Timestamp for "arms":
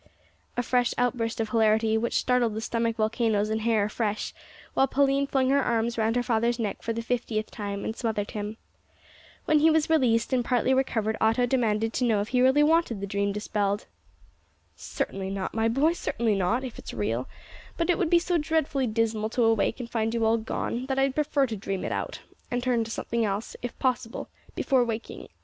5.61-5.95